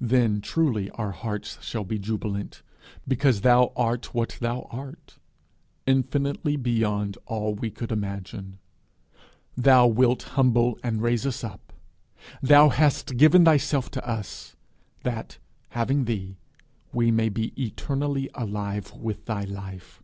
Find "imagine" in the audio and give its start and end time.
7.92-8.58